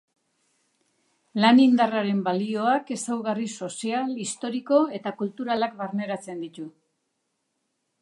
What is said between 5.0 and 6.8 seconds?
eta kulturalak barneratzen ditu.